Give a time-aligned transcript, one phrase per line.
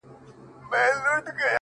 [0.71, 1.47] ده ناروا،